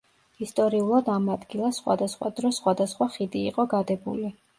ისტორიულად 0.43 1.11
ამ 1.15 1.27
ადგილას 1.33 1.79
სხვადასხვა 1.81 2.31
დროს 2.39 2.57
სხვადასხვა 2.63 3.09
ხიდი 3.17 3.43
იყო 3.51 3.67
გადებული. 3.75 4.33